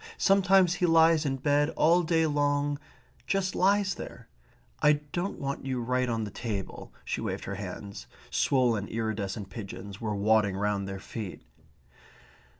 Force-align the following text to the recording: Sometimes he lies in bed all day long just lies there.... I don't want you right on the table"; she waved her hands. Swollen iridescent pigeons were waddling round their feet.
Sometimes 0.17 0.73
he 0.73 0.87
lies 0.87 1.27
in 1.27 1.35
bed 1.37 1.69
all 1.77 2.01
day 2.01 2.25
long 2.25 2.79
just 3.27 3.53
lies 3.53 3.93
there.... 3.93 4.27
I 4.81 4.93
don't 4.93 5.37
want 5.37 5.63
you 5.67 5.79
right 5.79 6.09
on 6.09 6.23
the 6.23 6.31
table"; 6.31 6.91
she 7.05 7.21
waved 7.21 7.45
her 7.45 7.53
hands. 7.53 8.07
Swollen 8.31 8.87
iridescent 8.87 9.51
pigeons 9.51 10.01
were 10.01 10.15
waddling 10.15 10.57
round 10.57 10.87
their 10.87 10.97
feet. 10.99 11.43